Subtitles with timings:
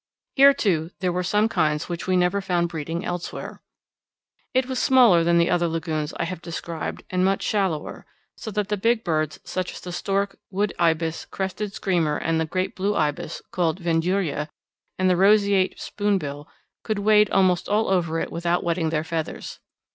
[0.35, 3.61] Here, too, there were some kinds which we never found breeding elsewhere.
[4.51, 8.69] It was smaller than the other lagoons I have described and much shallower, so that
[8.69, 12.95] the big birds, such as the stork, wood ibis, crested screamer, and the great blue
[12.95, 14.49] ibis, called vanduria,
[14.97, 16.47] and the roseate spoonbill,
[16.81, 19.59] could wade almost all over it without wetting their feathers.